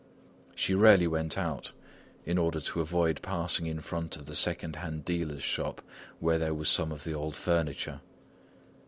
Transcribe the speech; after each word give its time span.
She 0.55 0.73
rarely 0.73 1.05
went 1.05 1.37
out, 1.37 1.73
in 2.25 2.39
order 2.39 2.59
to 2.59 2.81
avoid 2.81 3.21
passing 3.21 3.67
in 3.67 3.81
front 3.81 4.15
of 4.15 4.25
the 4.25 4.35
second 4.35 4.77
hand 4.77 5.05
dealer's 5.05 5.43
shop 5.43 5.79
where 6.19 6.39
there 6.39 6.55
was 6.55 6.69
some 6.69 6.91
of 6.91 7.03
the 7.03 7.13
old 7.13 7.35
furniture. 7.35 8.01